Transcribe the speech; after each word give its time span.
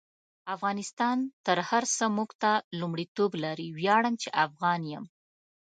افغانستان 0.55 1.17
تر 1.45 1.57
هر 1.69 1.83
سه 1.97 2.05
مونږ 2.15 2.29
ته 2.41 2.51
لمړیتوب 2.79 3.31
لري: 3.43 3.67
ویاړم 3.77 4.13
چی 4.21 4.29
افغان 4.45 4.81
يم 4.93 5.03